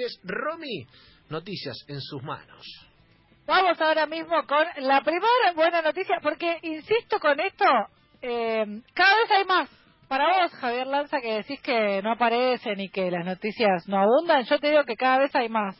tristes. 0.00 0.20
Romy, 0.24 0.86
noticias 1.28 1.76
en 1.88 2.00
sus 2.00 2.22
manos. 2.22 2.66
Vamos 3.46 3.80
ahora 3.80 4.06
mismo 4.06 4.46
con 4.46 4.64
la 4.78 5.00
primera 5.00 5.52
buena 5.54 5.82
noticia, 5.82 6.18
porque 6.22 6.58
insisto 6.62 7.18
con 7.18 7.38
esto, 7.40 7.64
eh, 8.22 8.64
cada 8.94 9.16
vez 9.16 9.30
hay 9.30 9.44
más. 9.44 9.68
Para 10.08 10.42
vos, 10.42 10.52
Javier 10.52 10.86
Lanza, 10.86 11.20
que 11.20 11.34
decís 11.34 11.60
que 11.62 12.02
no 12.02 12.12
aparecen 12.12 12.80
y 12.80 12.88
que 12.88 13.10
las 13.10 13.24
noticias 13.24 13.88
no 13.88 13.98
abundan, 13.98 14.44
yo 14.44 14.58
te 14.58 14.70
digo 14.70 14.84
que 14.84 14.96
cada 14.96 15.18
vez 15.18 15.34
hay 15.34 15.48
más. 15.48 15.76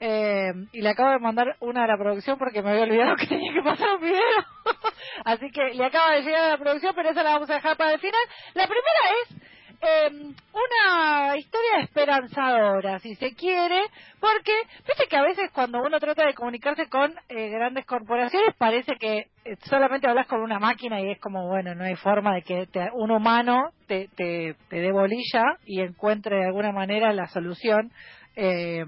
Eh, 0.00 0.52
y 0.72 0.82
le 0.82 0.88
acabo 0.90 1.10
de 1.10 1.18
mandar 1.18 1.56
una 1.60 1.84
a 1.84 1.86
la 1.86 1.96
producción 1.96 2.36
porque 2.36 2.62
me 2.62 2.70
había 2.70 2.82
olvidado 2.82 3.16
que 3.20 3.26
tenía 3.26 3.52
que 3.54 3.62
pasar 3.62 3.96
un 3.96 4.02
video. 4.02 4.20
Así 5.24 5.50
que 5.50 5.74
le 5.74 5.84
acaba 5.84 6.14
de 6.14 6.22
llegar 6.22 6.42
a 6.42 6.50
la 6.50 6.58
producción, 6.58 6.92
pero 6.94 7.10
esa 7.10 7.22
la 7.22 7.32
vamos 7.32 7.48
a 7.48 7.54
dejar 7.54 7.76
para 7.76 7.94
el 7.94 8.00
final. 8.00 8.20
La 8.54 8.66
primera 8.66 9.00
es 9.22 9.36
eh, 9.80 10.34
una 10.52 11.36
historia 11.36 11.63
esperanzadora, 11.80 12.98
si 13.00 13.14
se 13.16 13.34
quiere, 13.34 13.80
porque 14.20 14.52
viste 14.86 15.06
que 15.08 15.16
a 15.16 15.22
veces 15.22 15.50
cuando 15.52 15.80
uno 15.82 15.98
trata 16.00 16.26
de 16.26 16.34
comunicarse 16.34 16.88
con 16.88 17.14
eh, 17.28 17.48
grandes 17.50 17.84
corporaciones 17.86 18.54
parece 18.56 18.96
que 18.96 19.26
eh, 19.44 19.56
solamente 19.68 20.08
hablas 20.08 20.26
con 20.26 20.40
una 20.40 20.58
máquina 20.58 21.00
y 21.00 21.10
es 21.10 21.20
como, 21.20 21.46
bueno, 21.48 21.74
no 21.74 21.84
hay 21.84 21.96
forma 21.96 22.34
de 22.34 22.42
que 22.42 22.66
te- 22.66 22.90
un 22.92 23.10
humano 23.10 23.70
te, 23.86 24.08
te, 24.16 24.54
te 24.68 24.76
dé 24.80 24.92
bolilla 24.92 25.42
y 25.66 25.80
encuentre 25.80 26.36
de 26.36 26.46
alguna 26.46 26.72
manera 26.72 27.12
la 27.12 27.26
solución. 27.28 27.90
Eh, 28.36 28.84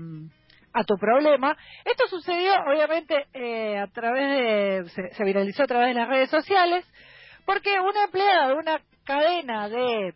a 0.79 0.85
tu 0.85 0.95
problema. 0.99 1.57
Esto 1.87 2.07
sucedió, 2.09 2.53
obviamente, 2.67 3.27
eh, 3.33 3.79
a 3.79 3.87
través 3.87 4.29
de, 4.29 4.91
se, 4.91 5.15
se 5.15 5.25
viralizó 5.25 5.63
a 5.63 5.67
través 5.67 5.89
de 5.89 5.95
las 5.95 6.07
redes 6.09 6.29
sociales, 6.29 6.85
porque 7.47 7.81
una 7.81 8.05
empleada 8.05 8.49
de 8.49 8.55
una 8.55 8.81
cadena 9.05 9.69
de, 9.71 10.13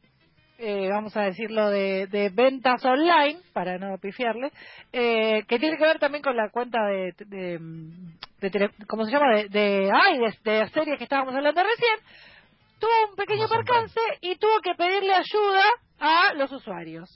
eh, 0.60 0.88
vamos 0.91 1.16
a 1.16 1.23
decirlo, 1.23 1.70
de, 1.70 2.06
de 2.09 2.28
ventas 2.28 2.84
online, 2.84 3.41
para 3.52 3.78
no 3.78 3.96
pifiarle, 3.98 4.52
eh, 4.92 5.45
que 5.48 5.59
tiene 5.59 5.77
que 5.78 5.84
ver 5.84 5.98
también 5.98 6.23
con 6.23 6.36
la 6.36 6.50
cuenta 6.50 6.78
de, 6.86 7.12
de, 7.27 7.59
de 8.41 8.50
tele- 8.50 8.70
¿cómo 8.86 9.05
se 9.05 9.11
llama? 9.12 9.34
De, 9.34 9.48
de, 9.48 9.91
ay, 9.92 10.19
de, 10.19 10.50
de 10.50 10.69
series 10.69 10.98
que 10.98 11.05
estábamos 11.05 11.34
hablando 11.34 11.62
recién, 11.62 11.98
tuvo 12.78 13.11
un 13.11 13.17
pequeño 13.17 13.48
percance 13.48 14.00
y 14.20 14.36
tuvo 14.36 14.61
que 14.62 14.75
pedirle 14.75 15.14
ayuda 15.14 15.64
a 15.98 16.34
los 16.34 16.52
usuarios. 16.52 17.08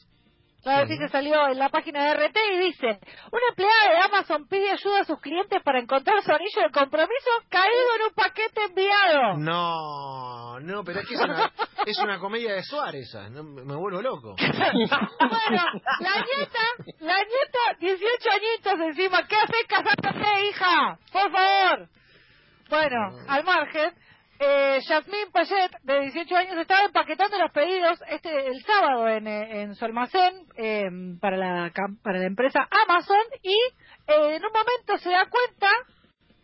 A 0.66 0.78
ver 0.78 0.88
si 0.88 0.98
que 0.98 1.08
salió 1.10 1.46
en 1.48 1.58
la 1.58 1.68
página 1.68 2.02
de 2.06 2.14
RT 2.14 2.36
y 2.54 2.58
dice, 2.58 2.86
una 2.86 3.42
empleada 3.50 3.90
de 3.90 3.98
Amazon 3.98 4.48
pide 4.48 4.70
ayuda 4.70 5.00
a 5.00 5.04
sus 5.04 5.20
clientes 5.20 5.62
para 5.62 5.78
encontrar 5.78 6.22
su 6.22 6.32
anillo 6.32 6.62
de 6.62 6.70
compromiso 6.70 7.30
caído 7.50 7.96
en 7.98 8.02
un 8.08 8.14
paquete 8.14 8.64
enviado. 8.70 9.36
No, 9.36 10.58
no, 10.60 10.82
pero 10.82 11.00
es 11.00 11.06
que 11.06 11.14
es 11.16 11.20
una, 11.20 11.52
es 11.86 11.98
una 11.98 12.18
comedia 12.18 12.54
de 12.54 12.62
Suárez 12.62 13.08
esa. 13.08 13.28
no, 13.28 13.42
me 13.42 13.76
vuelvo 13.76 14.00
loco. 14.02 14.36
Bueno, 15.34 15.62
la 16.00 16.14
nieta, 16.16 16.94
la 17.00 17.18
nieta, 17.18 17.78
18 17.80 18.30
añitos 18.30 18.86
encima, 18.86 19.26
¿qué 19.26 19.36
haces 19.36 19.66
casándote, 19.68 20.46
hija? 20.48 20.98
Por 21.12 21.30
favor. 21.30 21.88
Bueno, 22.70 23.16
al 23.28 23.44
margen, 23.44 23.92
eh, 24.38 24.80
Yasmín 24.88 25.30
Payet, 25.32 25.70
de 25.82 26.00
18 26.00 26.36
años, 26.36 26.56
estaba 26.56 26.86
empaquetando 26.86 27.38
los 27.38 27.50
pedidos 27.52 27.98
este 28.08 28.46
el 28.48 28.62
sábado 28.62 29.08
en, 29.08 29.26
eh, 29.26 29.62
en 29.62 29.74
su 29.74 29.84
almacén 29.84 30.46
eh, 30.56 30.88
para, 31.20 31.36
la, 31.36 31.72
para 32.02 32.18
la 32.18 32.26
empresa 32.26 32.66
Amazon 32.88 33.22
y 33.42 33.54
eh, 34.06 34.36
en 34.36 34.44
un 34.44 34.52
momento 34.52 34.98
se 34.98 35.10
da 35.10 35.26
cuenta 35.28 35.68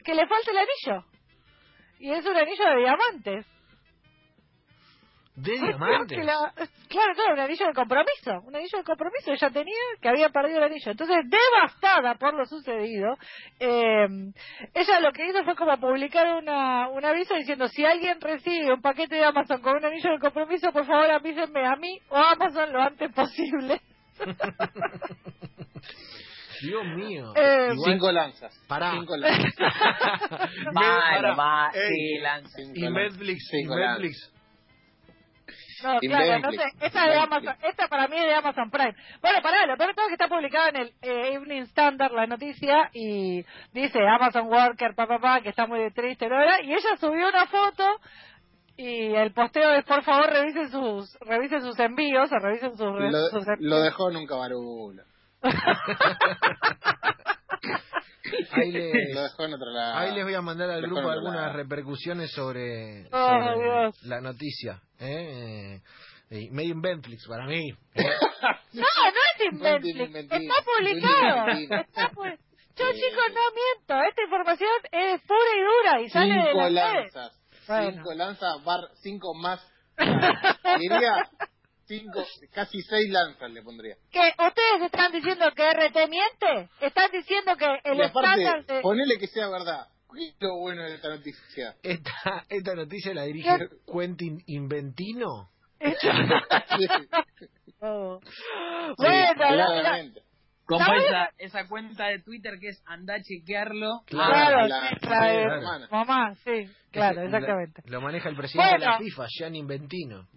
que 0.04 0.14
le 0.14 0.26
falta 0.26 0.50
el 0.50 0.58
anillo. 0.58 1.06
Y 1.98 2.12
es 2.12 2.24
un 2.24 2.36
anillo 2.36 2.64
de 2.64 2.76
diamantes. 2.76 3.46
¿De 5.42 5.52
Que 5.58 5.58
diamantes? 5.66 6.24
la- 6.24 6.52
claro, 6.88 7.14
claro, 7.14 7.34
un 7.34 7.40
anillo 7.40 7.66
de 7.66 7.72
compromiso. 7.74 8.40
Un 8.44 8.56
anillo 8.56 8.78
de 8.78 8.84
compromiso 8.84 9.32
ella 9.32 9.50
tenía 9.50 9.74
que 10.00 10.08
había 10.08 10.28
perdido 10.30 10.58
el 10.58 10.64
anillo. 10.64 10.90
Entonces, 10.90 11.16
devastada 11.28 12.14
por 12.16 12.34
lo 12.34 12.44
sucedido, 12.46 13.14
eh, 13.58 14.06
ella 14.74 15.00
lo 15.00 15.12
que 15.12 15.26
hizo 15.26 15.42
fue 15.44 15.54
como 15.56 15.76
publicar 15.78 16.34
una, 16.36 16.88
un 16.88 17.04
aviso 17.04 17.34
diciendo: 17.34 17.68
si 17.68 17.84
alguien 17.84 18.20
recibe 18.20 18.72
un 18.72 18.80
paquete 18.82 19.16
de 19.16 19.24
Amazon 19.24 19.60
con 19.62 19.76
un 19.76 19.84
anillo 19.84 20.10
de 20.10 20.18
compromiso, 20.18 20.72
por 20.72 20.86
favor 20.86 21.10
avísenme 21.10 21.66
a 21.66 21.76
mí 21.76 21.98
o 22.08 22.16
a 22.16 22.32
Amazon 22.32 22.72
lo 22.72 22.80
antes 22.82 23.12
posible. 23.12 23.80
Dios 26.62 26.84
mío. 26.94 27.32
Eh, 27.36 27.70
Cinco 27.86 28.12
lanzas. 28.12 28.54
Pará. 28.68 28.90
Cinco 28.92 29.16
lanzas. 29.18 29.54
Pará. 30.74 31.34
mal, 31.34 31.70
Ey, 31.74 31.88
sí, 31.88 31.94
Y 32.14 32.18
lanzas. 32.20 32.68
Netflix, 32.74 33.42
y 33.54 33.62
Cinco 33.62 33.76
Netflix. 33.76 34.32
No, 35.82 35.98
Y 36.00 36.08
claro, 36.08 36.38
no 36.40 36.50
sé. 36.50 36.62
Esta, 36.80 37.06
de. 37.06 37.18
Amazon, 37.18 37.54
esta 37.62 37.88
para 37.88 38.08
mí 38.08 38.16
es 38.16 38.24
de 38.24 38.34
Amazon 38.34 38.70
Prime. 38.70 38.94
Bueno, 39.20 39.42
pará, 39.42 39.66
lo 39.66 39.76
peor 39.76 39.94
todo 39.94 40.06
es 40.06 40.08
que 40.08 40.14
está 40.14 40.28
publicada 40.28 40.70
en 40.70 40.76
el 40.76 40.88
eh, 41.02 41.34
Evening 41.34 41.62
Standard 41.62 42.12
la 42.12 42.26
noticia 42.26 42.90
y 42.92 43.44
dice 43.72 44.00
Amazon 44.06 44.48
Worker, 44.48 44.94
papá, 44.94 45.18
pa, 45.18 45.40
que 45.40 45.50
está 45.50 45.66
muy 45.66 45.90
triste, 45.92 46.28
¿no? 46.28 46.36
Y 46.62 46.72
ella 46.72 46.96
subió 46.98 47.28
una 47.28 47.46
foto 47.46 47.84
y 48.76 49.14
el 49.14 49.32
posteo 49.32 49.74
es 49.74 49.84
por 49.84 50.02
favor 50.02 50.30
revisen 50.30 50.70
sus 50.70 51.18
revisen 51.20 51.60
sus 51.60 51.78
envíos 51.78 52.32
o 52.32 52.38
revisen 52.38 52.76
sus, 52.76 52.80
Lo, 52.80 53.28
sus 53.28 53.44
lo 53.58 53.80
dejó 53.80 54.10
en 54.10 54.16
un 54.16 54.26
cabarulo. 54.26 55.02
Ahí 58.52 58.72
les, 58.72 59.14
Lo 59.14 59.22
dejó 59.22 59.44
en 59.44 59.54
otro 59.54 59.70
lado. 59.70 59.98
ahí 59.98 60.14
les 60.14 60.24
voy 60.24 60.34
a 60.34 60.40
mandar 60.42 60.70
al 60.70 60.82
grupo 60.82 60.98
en 61.00 61.04
otro 61.06 61.18
algunas 61.18 61.40
lado. 61.42 61.52
repercusiones 61.56 62.30
sobre, 62.32 63.06
Oh, 63.12 63.28
sobre 63.28 63.62
Dios. 63.64 64.02
la 64.04 64.20
noticia. 64.20 64.80
¿eh? 64.98 65.80
Eh, 66.30 66.48
medio 66.52 66.72
en 66.74 66.80
Netflix 66.80 67.26
para 67.28 67.46
mí. 67.46 67.70
No, 68.72 68.82
no 68.82 68.86
es 68.86 69.52
Inventflix, 69.52 69.96
Inventflix. 70.06 70.42
está 70.42 70.54
publicado. 70.64 71.48
Está 71.80 72.10
pu- 72.12 72.38
Yo 72.76 72.86
Sí. 72.92 73.00
chicos 73.00 73.24
no 73.34 73.40
miento, 73.52 74.08
esta 74.08 74.22
información 74.22 74.70
es 74.92 75.20
pura 75.22 75.50
y 75.56 75.60
dura 75.60 76.00
y 76.00 76.08
sale 76.08 76.34
de 76.34 76.40
Cinco 76.52 76.68
las 76.70 76.92
redes. 76.92 77.14
lanzas. 77.14 77.42
Bueno. 77.66 77.90
Cinco 77.92 78.14
lanzas, 78.14 78.64
bar, 78.64 78.80
cinco 79.02 79.34
más. 79.34 79.60
Diría 80.78 81.12
cinco, 81.98 82.24
casi 82.52 82.80
seis 82.82 83.10
lanzas 83.10 83.50
le 83.50 83.62
pondría. 83.62 83.96
que 84.10 84.20
ustedes 84.38 84.82
están 84.82 85.12
diciendo 85.12 85.46
que 85.56 85.70
RT 85.70 85.96
miente, 86.08 86.68
están 86.80 87.10
diciendo 87.10 87.56
que 87.56 87.66
el 87.84 87.98
y 87.98 88.02
aparte, 88.02 88.42
estándar 88.42 88.66
de... 88.66 88.80
ponele 88.80 89.18
que 89.18 89.26
sea 89.26 89.48
verdad. 89.48 89.86
¿Qué 90.12 90.28
es 90.28 90.34
lo 90.40 90.58
bueno 90.58 90.82
de 90.82 90.94
esta 90.96 91.08
noticia? 91.08 91.74
Esta, 91.82 92.44
esta 92.48 92.74
noticia 92.74 93.14
la 93.14 93.22
dirige 93.24 93.48
¿Qué? 93.58 93.68
Quentin 93.92 94.42
Inventino. 94.46 95.50
Sí, 95.80 96.86
Oh. 97.82 98.20
sí, 98.22 98.34
Bueno, 98.98 99.34
la-. 99.56 100.04
Como 100.66 100.84
esa, 100.94 101.30
esa 101.38 101.66
cuenta 101.66 102.06
de 102.08 102.20
Twitter 102.22 102.58
que 102.60 102.68
es 102.68 102.82
anda 102.86 103.14
a 103.14 103.22
chequearlo. 103.22 104.02
claro, 104.06 104.66
la- 104.68 104.88
sí, 104.90 104.96
la 105.08 105.26
de- 105.26 105.34
la 105.46 105.54
hermana. 105.56 105.88
mamá, 105.90 106.34
sí, 106.44 106.66
claro, 106.92 107.22
exactamente. 107.22 107.82
la- 107.86 107.90
lo 107.90 108.00
maneja 108.02 108.28
el 108.28 108.36
presidente 108.36 108.72
de 108.74 108.78
la. 108.78 108.98
FIFA, 108.98 109.26
Gian 109.36 109.54
Inventino. 109.56 110.28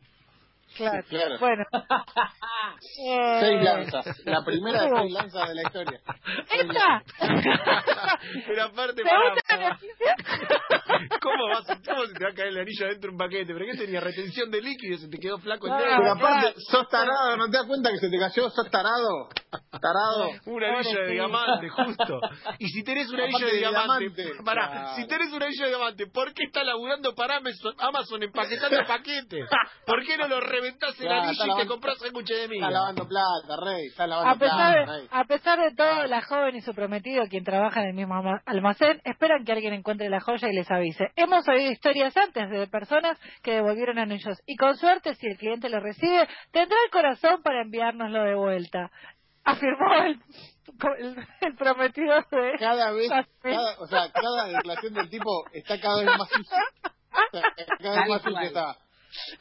Claro, 0.75 1.03
claro. 1.07 1.37
bueno. 1.39 1.65
Seis 3.39 3.61
lanzas. 3.63 4.25
La 4.25 4.43
primera 4.43 4.83
de 4.83 4.89
seis 4.89 5.11
lanzas 5.13 5.49
de 5.49 5.55
la 5.55 5.61
historia. 5.63 5.99
¡Esta! 6.51 7.03
Pero 8.47 8.63
aparte, 8.63 9.03
¿Te 9.03 9.09
gusta 9.09 9.57
la 9.57 9.69
noticia? 9.69 10.15
¿cómo, 11.21 11.47
vas, 11.49 11.65
¿cómo 11.85 12.05
se 12.05 12.13
te 12.13 12.23
va 12.23 12.29
a 12.31 12.33
caer 12.33 12.47
el 12.49 12.57
anillo 12.59 12.87
dentro 12.87 13.09
de 13.09 13.13
un 13.13 13.17
paquete? 13.17 13.53
¿Pero 13.53 13.65
qué 13.65 13.77
tenía? 13.77 13.99
¿Retención 13.99 14.51
de 14.51 14.61
líquido? 14.61 14.97
¿Se 14.97 15.07
te 15.09 15.17
quedó 15.17 15.37
flaco 15.39 15.67
dedo? 15.67 15.77
Pero 15.77 16.11
aparte, 16.11 16.53
sos 16.69 16.87
tarado, 16.89 17.37
¿no 17.37 17.45
te 17.49 17.57
das 17.57 17.65
cuenta 17.67 17.91
que 17.91 17.97
se 17.97 18.09
te 18.09 18.17
cayó? 18.17 18.49
¿Sos 18.49 18.69
tarado? 18.69 19.29
Tarado. 19.71 20.29
Un 20.45 20.63
anillo 20.63 20.99
de 21.01 21.11
diamante, 21.11 21.69
justo. 21.69 22.19
Y 22.59 22.67
si 22.69 22.83
tenés 22.83 23.09
un 23.09 23.19
anillo 23.19 23.45
de 23.45 23.53
de 23.53 23.57
diamante, 23.59 24.13
Claro. 24.43 24.95
si 24.95 25.07
tenés 25.07 25.31
un 25.31 25.43
anillo 25.43 25.63
de 25.63 25.69
diamante, 25.69 26.07
¿por 26.07 26.33
qué 26.33 26.43
está 26.45 26.63
laburando 26.63 27.13
para 27.13 27.37
Amazon, 27.37 28.23
empaquetando 28.23 28.77
paquetes? 28.87 29.45
¿Por 29.85 30.03
qué 30.05 30.17
no 30.17 30.27
lo 30.27 30.39
reventás 30.39 30.99
el 30.99 31.07
Claro, 31.07 31.23
anillo 31.23 31.45
y 31.45 31.61
te 31.61 31.67
compras 31.67 31.97
sándwiches 31.99 32.37
de 32.37 32.47
Está 32.55 32.71
lavando 32.71 33.07
plata, 33.07 33.55
rey. 33.65 33.85
Está 33.87 34.03
A 34.03 34.07
lavando 34.07 34.39
pesar, 34.39 34.55
plata, 34.57 34.79
de, 34.79 34.85
rey. 34.99 35.07
a 35.11 35.23
pesar 35.25 35.59
de 35.59 35.75
todo, 35.75 36.07
la 36.07 36.21
joven 36.21 36.55
y 36.55 36.61
su 36.61 36.73
prometido, 36.73 37.23
quien 37.29 37.43
trabaja 37.43 37.81
en 37.81 37.87
el 37.89 37.93
mismo 37.93 38.15
alma- 38.15 38.41
almacén, 38.45 39.01
esperan 39.03 39.43
que 39.45 39.51
alguien 39.51 39.73
encuentre 39.73 40.09
la 40.09 40.19
joya 40.19 40.47
y 40.49 40.53
les 40.55 40.69
avise. 40.71 41.05
Hemos 41.15 41.47
oído 41.47 41.71
historias 41.71 42.15
antes 42.17 42.49
de 42.49 42.67
personas 42.67 43.19
que 43.41 43.53
devolvieron 43.53 43.99
anillos 43.99 44.37
y 44.45 44.55
con 44.55 44.75
suerte, 44.75 45.15
si 45.15 45.27
el 45.27 45.37
cliente 45.37 45.69
lo 45.69 45.79
recibe, 45.79 46.27
tendrá 46.51 46.77
el 46.85 46.91
corazón 46.91 47.41
para 47.43 47.61
enviárnoslo 47.61 48.23
de 48.23 48.35
vuelta. 48.35 48.91
Afirmó 49.45 49.93
el, 50.05 50.19
el, 50.99 51.27
el 51.41 51.55
prometido 51.55 52.15
de... 52.31 52.53
Cada 52.59 52.91
vez, 52.91 53.09
cada, 53.41 53.79
o 53.79 53.87
sea, 53.87 54.09
cada 54.11 54.45
declaración 54.47 54.93
del 54.93 55.09
tipo 55.09 55.29
está 55.51 55.79
cada 55.81 55.97
vez 55.97 56.05
más 56.17 56.29
sucia. 56.29 56.57
Cada 57.79 57.99
vez 57.99 58.09
más 58.09 58.21
sucia 58.21 58.41
está. 58.43 58.75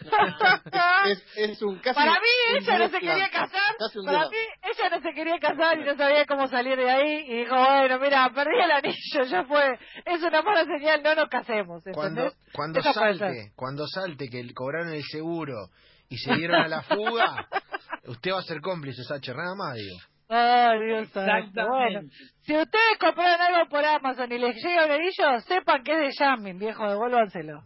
Es, 1.06 1.24
es 1.36 1.62
un 1.62 1.78
casi. 1.78 1.94
Para 1.98 2.12
mí 2.12 2.28
ella 2.58 2.78
no 2.78 2.88
se 2.88 3.00
quería 3.00 3.28
casar, 3.30 3.74
para 4.04 4.28
mí 4.28 4.36
ella 4.62 4.90
no 4.90 5.00
se 5.02 5.14
quería 5.14 5.38
casar 5.38 5.78
y 5.80 5.84
no 5.84 5.96
sabía 5.96 6.26
cómo 6.26 6.46
salir 6.48 6.76
de 6.76 6.90
ahí 6.90 7.24
y 7.28 7.36
dijo, 7.40 7.54
bueno, 7.56 7.98
mira, 7.98 8.30
perdí 8.34 8.58
el 8.62 8.70
anillo, 8.70 9.24
ya 9.24 9.44
fue, 9.44 9.78
es 10.04 10.22
una 10.22 10.42
mala 10.42 10.64
señal, 10.64 11.02
no 11.02 11.14
nos 11.14 11.28
casemos, 11.28 11.82
Cuando, 11.92 12.22
¿entendés? 12.22 12.52
cuando 12.52 12.80
Esa 12.80 12.92
salte, 12.92 13.52
cuando 13.56 13.86
salte 13.88 14.28
que 14.28 14.52
cobraron 14.54 14.92
el 14.92 15.02
seguro 15.04 15.68
y 16.08 16.16
se 16.18 16.34
dieron 16.34 16.60
a 16.62 16.68
la 16.68 16.82
fuga, 16.82 17.48
usted 18.06 18.32
va 18.32 18.38
a 18.38 18.42
ser 18.42 18.60
cómplice, 18.60 19.02
Sacher, 19.04 19.36
nada 19.36 19.54
más 19.56 19.74
digo. 19.74 19.96
Ay, 20.28 20.78
Dios 20.86 21.08
santo. 21.10 21.66
Bueno, 21.68 22.00
Exactamente. 22.00 22.16
si 22.42 22.56
ustedes 22.56 22.98
compraron 22.98 23.40
algo 23.40 23.68
por 23.68 23.84
Amazon 23.84 24.32
y 24.32 24.38
les 24.38 24.56
llega 24.64 24.86
un 24.86 24.92
anillo, 24.92 25.40
sepan 25.46 25.82
que 25.82 25.92
es 25.92 25.98
de 25.98 26.24
Yamin, 26.24 26.58
viejo, 26.58 26.88
devuélvanselo. 26.88 27.62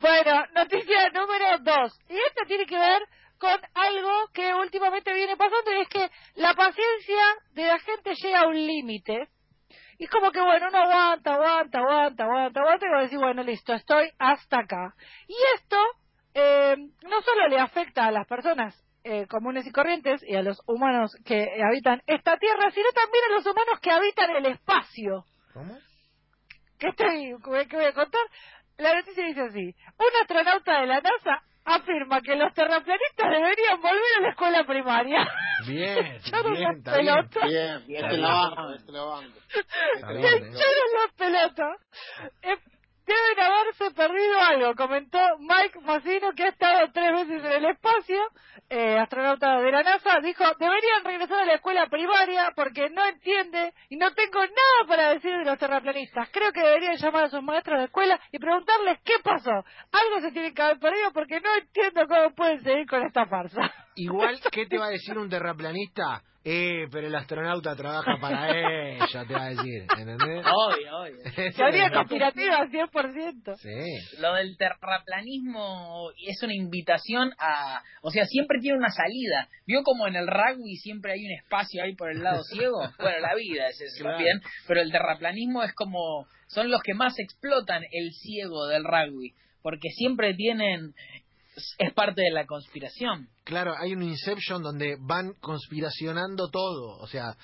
Bueno, 0.00 0.44
noticia 0.54 1.10
número 1.10 1.58
dos. 1.60 1.98
Y 2.08 2.16
esta 2.16 2.44
tiene 2.46 2.66
que 2.66 2.78
ver 2.78 3.02
con 3.38 3.60
algo 3.74 4.28
que 4.32 4.54
últimamente 4.54 5.12
viene 5.12 5.36
pasando 5.36 5.72
y 5.72 5.80
es 5.80 5.88
que 5.88 6.10
la 6.34 6.54
paciencia 6.54 7.22
de 7.52 7.66
la 7.66 7.78
gente 7.78 8.14
llega 8.14 8.40
a 8.40 8.48
un 8.48 8.54
límite. 8.54 9.28
Y 9.98 10.04
es 10.04 10.10
como 10.10 10.30
que, 10.30 10.40
bueno, 10.40 10.66
uno 10.68 10.78
aguanta, 10.78 11.34
aguanta, 11.34 11.78
aguanta, 11.78 12.24
aguanta, 12.24 12.60
aguanta 12.60 12.86
y 12.86 12.90
va 12.90 12.98
a 12.98 13.02
decir, 13.02 13.18
bueno, 13.18 13.42
listo, 13.42 13.72
estoy 13.72 14.10
hasta 14.18 14.60
acá. 14.60 14.94
Y 15.26 15.36
esto 15.54 15.76
eh, 16.34 16.76
no 16.76 17.22
solo 17.22 17.48
le 17.48 17.58
afecta 17.58 18.06
a 18.06 18.10
las 18.10 18.26
personas 18.26 18.74
eh, 19.04 19.26
comunes 19.26 19.66
y 19.66 19.72
corrientes 19.72 20.22
y 20.26 20.34
a 20.34 20.42
los 20.42 20.60
humanos 20.66 21.16
que 21.24 21.48
habitan 21.64 22.02
esta 22.06 22.36
tierra, 22.36 22.70
sino 22.72 22.88
también 22.92 23.24
a 23.24 23.34
los 23.36 23.46
humanos 23.46 23.80
que 23.80 23.90
habitan 23.90 24.30
el 24.30 24.46
espacio. 24.46 25.24
¿Cómo? 25.54 25.78
¿Qué, 26.78 26.88
estoy, 26.88 27.34
qué 27.68 27.76
voy 27.76 27.86
a 27.86 27.92
contar? 27.94 28.20
La 28.78 28.94
noticia 28.94 29.24
dice 29.26 29.40
así. 29.40 29.74
Un 29.98 30.06
astronauta 30.22 30.80
de 30.80 30.86
la 30.86 31.00
NASA 31.00 31.42
afirma 31.64 32.20
que 32.20 32.36
los 32.36 32.52
terraplanistas 32.54 33.30
deberían 33.30 33.80
volver 33.80 34.02
a 34.18 34.20
la 34.22 34.28
escuela 34.30 34.64
primaria. 34.64 35.28
Bien, 35.66 36.06
Echaron 36.16 36.52
bien, 36.52 36.62
las 36.62 36.74
bien. 36.74 36.82
pelotas. 36.84 37.44
Bien. 37.44 37.84
Está 37.88 38.06
Este 38.06 38.16
lo 38.18 38.28
bien, 40.18 40.42
Se 42.42 42.75
deben 43.06 43.44
haberse 43.44 43.90
perdido 43.92 44.40
algo, 44.40 44.74
comentó 44.74 45.18
Mike 45.38 45.80
Massino, 45.82 46.32
que 46.32 46.44
ha 46.44 46.48
estado 46.48 46.90
tres 46.92 47.12
veces 47.12 47.44
en 47.44 47.52
el 47.52 47.64
espacio, 47.66 48.20
eh, 48.68 48.98
astronauta 48.98 49.60
de 49.60 49.70
la 49.70 49.82
NASA, 49.82 50.20
dijo, 50.20 50.44
deberían 50.58 51.04
regresar 51.04 51.40
a 51.40 51.46
la 51.46 51.54
escuela 51.54 51.86
primaria 51.86 52.52
porque 52.56 52.90
no 52.90 53.06
entiende 53.06 53.72
y 53.88 53.96
no 53.96 54.12
tengo 54.12 54.40
nada 54.40 54.88
para 54.88 55.10
decir 55.10 55.36
de 55.36 55.44
los 55.44 55.58
terraplanistas. 55.58 56.28
Creo 56.32 56.52
que 56.52 56.60
deberían 56.60 56.96
llamar 56.96 57.24
a 57.24 57.30
sus 57.30 57.42
maestros 57.42 57.78
de 57.78 57.84
escuela 57.84 58.20
y 58.32 58.38
preguntarles 58.38 58.98
qué 59.04 59.14
pasó. 59.22 59.52
Algo 59.52 60.20
se 60.20 60.32
tiene 60.32 60.52
que 60.52 60.62
haber 60.62 60.78
perdido 60.80 61.12
porque 61.12 61.40
no 61.40 61.54
entiendo 61.54 62.06
cómo 62.08 62.34
pueden 62.34 62.62
seguir 62.62 62.86
con 62.86 63.04
esta 63.04 63.26
farsa. 63.26 63.85
Igual, 63.96 64.38
¿qué 64.52 64.66
te 64.66 64.78
va 64.78 64.86
a 64.86 64.90
decir 64.90 65.16
un 65.18 65.28
terraplanista? 65.28 66.22
Eh, 66.48 66.86
pero 66.92 67.08
el 67.08 67.14
astronauta 67.16 67.74
trabaja 67.74 68.18
para 68.20 68.48
ella, 68.56 69.24
te 69.26 69.34
va 69.34 69.46
a 69.46 69.48
decir, 69.48 69.84
¿entendés? 69.98 70.44
Obvio, 70.46 70.96
obvio. 71.00 71.16
Teoría 71.56 71.90
conspirativa, 71.90 72.64
100%. 72.68 73.56
Sí. 73.56 74.20
Lo 74.20 74.32
del 74.34 74.56
terraplanismo 74.56 76.10
es 76.24 76.40
una 76.44 76.54
invitación 76.54 77.32
a... 77.40 77.82
O 78.02 78.10
sea, 78.10 78.24
siempre 78.26 78.60
tiene 78.60 78.78
una 78.78 78.90
salida. 78.90 79.48
¿Vio 79.66 79.82
como 79.82 80.06
en 80.06 80.14
el 80.14 80.28
rugby 80.28 80.76
siempre 80.76 81.14
hay 81.14 81.24
un 81.24 81.32
espacio 81.32 81.82
ahí 81.82 81.96
por 81.96 82.12
el 82.12 82.22
lado 82.22 82.42
ciego? 82.54 82.78
Bueno, 82.98 83.18
la 83.18 83.34
vida 83.34 83.66
es 83.68 83.80
eso 83.80 84.02
Claro. 84.04 84.16
también. 84.16 84.40
Pero 84.68 84.80
el 84.82 84.92
terraplanismo 84.92 85.64
es 85.64 85.74
como... 85.74 86.26
Son 86.46 86.70
los 86.70 86.80
que 86.82 86.94
más 86.94 87.18
explotan 87.18 87.82
el 87.90 88.12
ciego 88.12 88.68
del 88.68 88.84
rugby. 88.84 89.34
Porque 89.62 89.88
siempre 89.88 90.34
tienen... 90.34 90.94
Es 91.78 91.92
parte 91.94 92.20
de 92.22 92.30
la 92.32 92.44
conspiración. 92.46 93.28
Claro, 93.44 93.74
hay 93.80 93.94
un 93.94 94.02
Inception 94.02 94.62
donde 94.62 94.96
van 95.00 95.32
conspiracionando 95.40 96.48
todo, 96.50 96.98
o 96.98 97.06
sea, 97.06 97.34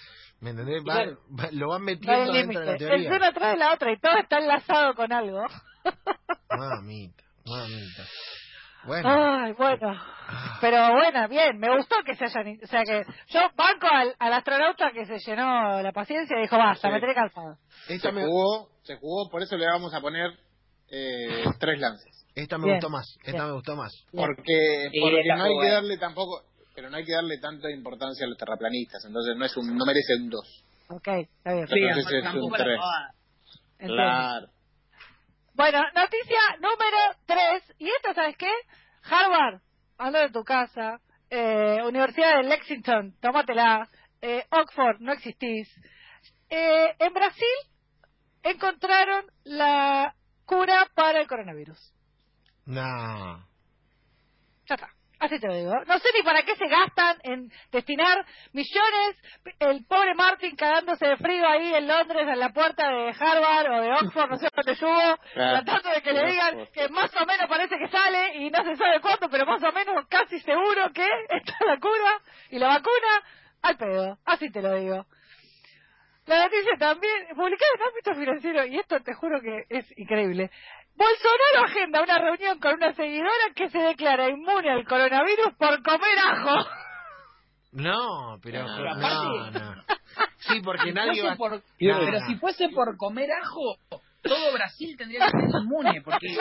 ¿me 0.40 0.50
entendés? 0.50 0.82
Van- 0.84 0.96
Claro. 0.96 1.18
va- 1.30 1.48
lo 1.52 1.68
van 1.68 1.80
No 1.80 1.86
metiendo 1.86 2.32
dentro 2.32 2.60
de 2.60 2.66
la 2.66 2.76
teoría. 2.76 3.10
uno 3.10 3.24
atrás 3.26 3.52
de 3.52 3.56
la 3.58 3.72
otra 3.72 3.92
y 3.92 3.98
todo 3.98 4.16
está 4.18 4.38
enlazado 4.38 4.94
con 4.94 5.12
algo. 5.12 5.42
Mamita, 6.50 7.24
mamita. 7.46 8.02
Bueno, 8.84 9.08
Ay, 9.44 9.52
bueno. 9.52 9.92
ah, 9.92 10.58
Pero 10.60 10.92
bueno, 10.92 11.28
bien, 11.28 11.56
me 11.58 11.74
gustó 11.76 11.96
que 12.04 12.16
se 12.16 12.24
hayan... 12.24 12.58
O 12.62 12.66
sea 12.66 12.82
que 12.82 13.04
yo 13.28 13.40
banco 13.56 13.86
al, 13.88 14.14
al 14.18 14.32
astronauta 14.32 14.90
que 14.92 15.06
se 15.06 15.18
llenó 15.24 15.80
la 15.80 15.92
paciencia 15.92 16.36
y 16.36 16.42
dijo, 16.42 16.58
basta, 16.58 16.88
Sí. 16.88 16.92
me 16.92 17.00
tenés 17.00 17.14
cansado. 17.14 17.56
Se 17.86 18.00
jugó, 18.00 18.68
se 18.82 18.96
jugó, 18.96 19.30
por 19.30 19.40
eso 19.42 19.56
le 19.56 19.66
vamos 19.66 19.94
a 19.94 20.00
poner 20.00 20.32
eh, 20.90 21.44
tres 21.60 21.78
lances. 21.78 22.21
Esta 22.34 22.58
me 22.58 22.64
Bien, 22.64 22.76
gustó 22.76 22.90
más, 22.90 23.16
esta 23.20 23.32
bien. 23.32 23.46
me 23.46 23.52
gustó 23.52 23.76
más. 23.76 24.06
Porque, 24.12 24.90
no 24.92 25.44
hay 25.44 25.58
que 25.60 25.70
darle 25.70 25.98
tampoco, 25.98 26.44
pero 26.74 26.90
no 26.90 26.96
hay 26.96 27.04
que 27.04 27.12
darle 27.12 27.38
tanta 27.38 27.70
importancia 27.70 28.26
a 28.26 28.28
los 28.28 28.38
terraplanistas, 28.38 29.04
entonces 29.04 29.36
no 29.36 29.44
es 29.44 29.56
un, 29.56 29.76
no 29.76 29.84
merece 29.84 30.14
un 30.16 30.30
dos. 30.30 30.64
Ok, 30.88 31.08
está 31.08 31.52
bien. 31.54 31.66
Sí, 31.68 31.78
es 31.78 32.34
un. 32.34 32.52
Claro. 33.78 34.46
Bueno, 35.54 35.80
noticia 35.94 36.38
número 36.60 36.98
3. 37.26 37.74
¿Y 37.78 37.88
esto 37.88 38.14
sabes 38.14 38.36
qué? 38.36 38.50
Harvard, 39.02 39.60
anda 39.98 40.20
de 40.20 40.30
tu 40.30 40.44
casa. 40.44 41.00
Eh, 41.30 41.78
Universidad 41.84 42.36
de 42.38 42.44
Lexington, 42.44 43.14
tómatela. 43.20 43.88
Eh, 44.20 44.44
Oxford, 44.50 45.00
no 45.00 45.12
existís. 45.12 45.68
Eh, 46.48 46.94
en 46.98 47.12
Brasil 47.12 47.46
encontraron 48.42 49.26
la 49.44 50.14
cura 50.44 50.88
para 50.94 51.20
el 51.20 51.26
coronavirus. 51.26 51.78
No. 52.66 53.46
Ya 54.66 54.74
está. 54.74 54.88
Así 55.18 55.38
te 55.38 55.46
lo 55.46 55.54
digo. 55.54 55.72
No 55.86 55.98
sé 56.00 56.08
ni 56.16 56.22
para 56.24 56.42
qué 56.42 56.56
se 56.56 56.66
gastan 56.66 57.16
en 57.22 57.52
destinar 57.70 58.26
millones. 58.52 59.16
El 59.60 59.84
pobre 59.86 60.14
Martin 60.16 60.56
cagándose 60.56 61.06
de 61.06 61.16
frío 61.16 61.46
ahí 61.46 61.72
en 61.74 61.86
Londres, 61.86 62.26
en 62.26 62.40
la 62.40 62.48
puerta 62.52 62.88
de 62.88 63.10
Harvard 63.10 63.70
o 63.70 63.82
de 63.82 63.92
Oxford, 63.92 64.30
no 64.30 64.36
sé 64.38 64.48
dónde 64.52 64.72
estuvo, 64.72 65.16
Claro. 65.34 65.64
tratando 65.64 65.90
de 65.90 66.02
que 66.02 66.12
le 66.12 66.26
digan 66.26 66.66
que 66.74 66.88
más 66.88 67.14
o 67.14 67.24
menos 67.24 67.46
parece 67.48 67.78
que 67.78 67.86
sale 67.88 68.36
y 68.38 68.50
no 68.50 68.64
se 68.64 68.74
sabe 68.76 69.00
cuánto, 69.00 69.28
pero 69.30 69.46
más 69.46 69.62
o 69.62 69.70
menos 69.70 70.06
casi 70.08 70.40
seguro 70.40 70.90
que 70.92 71.06
está 71.30 71.56
la 71.66 71.78
cura 71.78 72.20
y 72.50 72.58
la 72.58 72.66
vacuna 72.66 73.22
al 73.62 73.76
pedo. 73.76 74.18
Así 74.24 74.50
te 74.50 74.60
lo 74.60 74.74
digo. 74.74 75.06
La 76.26 76.44
noticia 76.44 76.72
también, 76.78 77.26
publicada 77.36 77.70
en 77.76 77.82
ámbito 77.82 78.14
financiero, 78.14 78.64
y 78.66 78.78
esto 78.78 78.98
te 79.00 79.12
juro 79.14 79.40
que 79.40 79.64
es 79.68 79.86
increíble. 79.98 80.50
Bolsonaro 80.94 81.64
agenda 81.66 82.02
una 82.02 82.18
reunión 82.18 82.58
con 82.60 82.74
una 82.74 82.92
seguidora 82.94 83.30
que 83.54 83.68
se 83.70 83.78
declara 83.78 84.28
inmune 84.28 84.70
al 84.70 84.84
coronavirus 84.86 85.54
por 85.58 85.82
comer 85.82 86.18
ajo. 86.18 86.66
No, 87.72 88.38
pero, 88.42 88.64
No, 88.64 88.78
no, 88.84 88.90
aparte- 88.90 89.58
no. 89.60 89.82
Sí, 90.38 90.60
porque 90.62 90.82
Si 90.88 90.92
nadie 90.92 91.12
fuese 91.22 91.28
va... 91.28 91.36
por- 91.36 91.52
No, 91.52 91.60
Pero 91.78 92.18
si 92.26 92.34
fuese 92.36 92.68
por 92.68 92.96
comer 92.98 93.30
ajo, 93.32 93.76
todo 94.22 94.52
Brasil 94.52 94.94
tendría 94.98 95.24
que 95.26 95.30
ser 95.30 95.62
inmune, 95.62 96.02
porque 96.02 96.26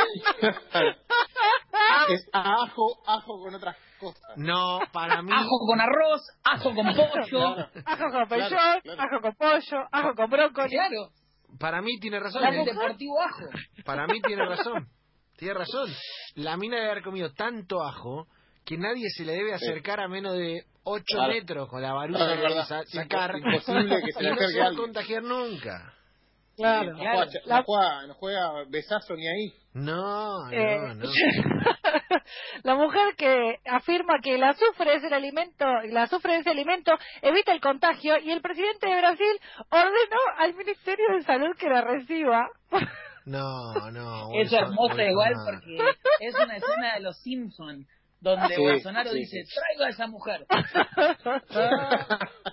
Es 2.09 2.27
ajo, 2.33 3.01
ajo 3.07 3.39
con 3.41 3.55
otras 3.55 3.75
cosas. 3.99 4.37
No, 4.37 4.79
para 4.91 5.21
mí... 5.21 5.31
ajo 5.33 5.59
con 5.65 5.79
arroz, 5.79 6.21
ajo 6.43 6.73
con 6.75 6.85
pollo, 6.93 7.23
Claro. 7.29 7.69
Ajo 7.85 8.03
con 8.11 8.25
Claro, 8.27 8.81
claro. 8.83 9.01
ajo 9.01 9.21
con 9.21 9.35
pollo, 9.35 9.87
ajo 9.91 10.15
con 10.15 10.29
brócoli. 10.29 10.69
claro, 10.69 11.09
Para 11.59 11.81
mí 11.81 11.99
tiene 11.99 12.19
razón. 12.19 12.43
el 12.45 12.65
deportivo 12.65 13.21
ajo. 13.21 13.45
Para 13.85 14.07
mí 14.07 14.21
tiene 14.21 14.45
razón. 14.45 14.87
Tiene 15.37 15.53
razón. 15.55 15.89
La 16.35 16.55
mina 16.57 16.77
debe 16.77 16.91
haber 16.91 17.03
comido 17.03 17.31
tanto 17.33 17.83
ajo 17.83 18.27
que 18.65 18.77
nadie 18.77 19.09
se 19.09 19.25
le 19.25 19.33
debe 19.33 19.53
acercar 19.53 19.99
a 19.99 20.07
menos 20.07 20.33
de 20.37 20.63
8 20.83 21.03
Claro. 21.07 21.33
metros 21.33 21.69
con 21.69 21.81
la 21.81 21.89
No, 22.07 22.65
sa- 22.65 22.83
Sí, 22.85 22.97
sacar. 22.97 23.35
imposible 23.37 24.01
que 24.03 24.11
se 24.11 24.19
y 24.19 24.23
le 24.23 24.29
no 24.29 24.35
acerque 24.35 24.53
se 24.53 24.59
va 24.59 24.67
a 24.67 24.75
contagiar 24.75 25.23
nunca. 25.23 25.93
Claro. 26.57 26.91
No 26.91 26.97
Claro. 26.99 27.25
juega, 27.25 27.41
La- 27.45 27.57
no 27.57 27.63
juega, 27.63 28.07
no 28.07 28.13
juega 28.15 28.51
besazo 28.69 29.15
ni 29.15 29.27
ahí. 29.27 29.53
No, 29.73 30.51
Eh, 30.51 30.77
no, 30.79 30.93
no. 30.95 31.09
la 32.63 32.75
mujer 32.75 33.15
que 33.17 33.59
afirma 33.65 34.19
que 34.21 34.35
el 34.35 34.43
azufre 34.43 34.95
es 34.95 35.03
el 35.03 35.13
alimento, 35.13 35.65
el 35.83 35.95
azufre 35.97 36.37
es 36.37 36.45
el 36.45 36.51
alimento, 36.53 36.91
evita 37.21 37.51
el 37.53 37.61
contagio 37.61 38.17
y 38.19 38.31
el 38.31 38.41
presidente 38.41 38.87
de 38.87 38.97
Brasil 38.97 39.39
ordenó 39.69 40.19
al 40.39 40.53
Ministerio 40.55 41.05
de 41.15 41.23
Salud 41.23 41.55
que 41.57 41.69
la 41.69 41.81
reciba. 41.81 42.49
No, 43.25 43.73
no. 43.91 44.29
Es 44.33 44.51
Bolso- 44.51 44.57
hermoso 44.57 45.01
igual 45.01 45.33
porque 45.45 45.77
es 46.19 46.35
una 46.35 46.57
escena 46.57 46.95
de 46.95 46.99
los 47.01 47.17
Simpsons 47.21 47.87
donde 48.19 48.55
Sí, 48.55 48.61
Bolsonaro 48.61 49.11
sí, 49.11 49.19
dice, 49.19 49.43
sí. 49.45 49.55
traigo 49.55 49.83
a 49.85 49.89
esa 49.89 50.07
mujer. 50.07 50.45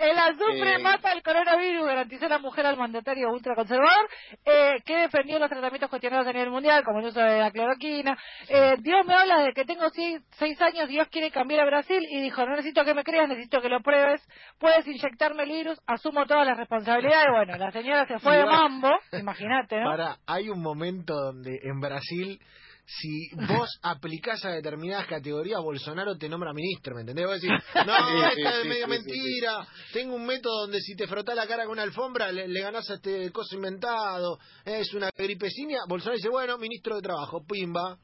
El 0.00 0.18
azufre 0.18 0.74
Eh. 0.74 0.78
mata 0.78 1.12
el 1.12 1.22
coronavirus, 1.22 1.86
garantizó 1.86 2.28
la 2.28 2.38
mujer 2.38 2.66
al 2.66 2.76
mandatario 2.76 3.30
ultraconservador, 3.30 4.08
eh, 4.44 4.76
que 4.84 4.96
defendió 4.96 5.38
los 5.38 5.48
tratamientos 5.48 5.90
cuestionados 5.90 6.26
a 6.26 6.32
nivel 6.32 6.50
mundial, 6.50 6.82
como 6.84 7.00
el 7.00 7.06
uso 7.06 7.20
de 7.20 7.38
la 7.38 7.50
cloroquina. 7.50 8.16
Eh, 8.48 8.76
Dios 8.80 9.06
me 9.06 9.14
habla 9.14 9.42
de 9.42 9.52
que 9.52 9.64
tengo 9.64 9.88
seis, 9.90 10.22
seis 10.32 10.60
años, 10.60 10.88
Dios 10.88 11.08
quiere 11.08 11.30
cambiar 11.30 11.60
a 11.60 11.66
Brasil, 11.66 12.00
y 12.10 12.20
dijo, 12.20 12.44
no 12.44 12.52
necesito 12.56 12.84
que 12.84 12.94
me 12.94 13.04
creas, 13.04 13.28
necesito 13.28 13.60
que 13.60 13.68
lo 13.68 13.80
pruebes, 13.80 14.22
puedes 14.58 14.86
inyectarme 14.86 15.44
el 15.44 15.50
virus, 15.50 15.78
asumo 15.86 16.26
todas 16.26 16.46
las 16.46 16.56
responsabilidades. 16.56 17.26
Bueno, 17.34 17.56
la 17.56 17.72
señora 17.72 18.06
se 18.06 18.18
fue 18.20 18.38
de 18.38 18.44
mambo, 18.44 18.90
imagínate, 19.12 19.80
¿no? 19.80 19.90
Para, 19.90 20.16
hay 20.26 20.48
un 20.50 20.60
momento 20.62 21.14
donde 21.14 21.58
en 21.62 21.80
Brasil, 21.80 22.38
si 22.86 23.28
vos 23.48 23.68
aplicás 23.82 24.44
a 24.44 24.50
determinadas 24.50 25.06
categorías, 25.06 25.60
Bolsonaro 25.62 26.16
te 26.16 26.28
nombra 26.28 26.52
ministro, 26.52 26.94
¿me 26.94 27.00
entendés? 27.02 27.26
Vos 27.26 27.40
decís, 27.40 27.56
no, 27.86 27.96
Sí, 27.96 28.02
sí, 28.34 28.40
esta 28.40 28.50
es 28.56 28.62
sí, 28.62 28.68
medio 28.68 28.86
sí, 28.86 28.92
sí, 28.92 28.98
mentira, 28.98 29.68
tengo 29.92 30.14
un 30.16 30.26
método 30.26 30.60
donde 30.62 30.80
si 30.80 30.94
te 30.94 31.06
frotás 31.06 31.36
la 31.36 31.46
cara 31.46 31.64
con 31.64 31.72
una 31.72 31.82
alfombra 31.82 32.30
le, 32.32 32.48
le 32.48 32.60
ganás 32.60 32.88
a 32.90 32.94
este 32.94 33.30
coso 33.32 33.54
inventado, 33.56 34.38
es 34.64 34.92
una 34.94 35.10
gripecina. 35.16 35.78
Bolsonaro 35.88 36.16
dice, 36.16 36.28
bueno, 36.28 36.58
ministro 36.58 36.96
de 36.96 37.02
Trabajo, 37.02 37.44
pimba. 37.46 37.98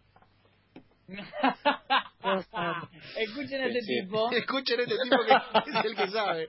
Escuchen 3.17 3.63
a 3.63 3.67
este 3.67 3.81
Sí. 3.81 4.01
tipo. 4.03 4.31
Escuchen 4.31 4.81
a 4.81 4.83
este 4.83 4.97
tipo 5.03 5.17
que 5.65 5.71
es 5.79 5.85
el 5.85 5.97
que 5.97 6.09
sabe. 6.11 6.49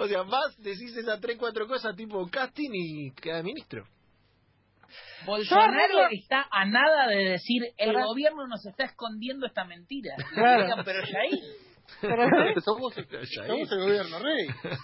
O 0.00 0.08
sea, 0.08 0.22
vas, 0.22 0.56
decís 0.58 0.96
esas 0.96 1.20
tres, 1.20 1.36
cuatro 1.38 1.66
cosas 1.66 1.94
tipo 1.96 2.26
casting 2.28 2.70
y 2.72 3.10
queda 3.12 3.42
ministro. 3.42 3.84
Bolsonaro 5.26 6.08
está 6.10 6.46
a 6.50 6.64
nada 6.64 7.06
de 7.08 7.30
decir 7.30 7.62
el 7.76 7.92
gobierno 7.92 8.46
nos 8.46 8.64
está 8.66 8.84
escondiendo 8.84 9.46
esta 9.46 9.64
mentira. 9.64 10.14
Y 10.18 10.34
Claro. 10.34 10.62
digan, 10.64 10.84
pero 10.84 11.00
Jair, 11.06 11.38
Pero, 12.00 12.60
somos, 12.60 12.94
somos 13.46 13.72
el 13.72 13.78
gobierno 13.80 14.18
rey. 14.18 14.48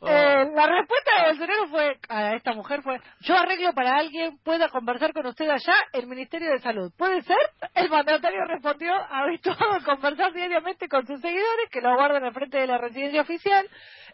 Oh, 0.00 0.06
eh, 0.06 0.44
la 0.54 0.66
respuesta 0.66 1.10
de 1.16 1.26
Bolsonaro 1.26 1.66
fue, 1.68 1.98
a 2.08 2.34
esta 2.36 2.52
mujer 2.52 2.82
fue, 2.82 3.00
yo 3.22 3.34
arreglo 3.36 3.72
para 3.72 3.96
alguien 3.96 4.38
pueda 4.44 4.68
conversar 4.68 5.12
con 5.12 5.26
usted 5.26 5.48
allá, 5.48 5.74
el 5.92 6.06
Ministerio 6.06 6.50
de 6.52 6.60
Salud. 6.60 6.92
¿Puede 6.96 7.20
ser? 7.22 7.36
El 7.74 7.88
mandatario 7.90 8.44
respondió, 8.44 8.92
habituado 9.10 9.72
a 9.72 9.80
conversar 9.84 10.32
diariamente 10.32 10.88
con 10.88 11.04
sus 11.04 11.20
seguidores 11.20 11.68
que 11.72 11.80
lo 11.80 11.96
guardan 11.96 12.22
al 12.24 12.32
frente 12.32 12.58
de 12.58 12.68
la 12.68 12.78
residencia 12.78 13.22
oficial. 13.22 13.66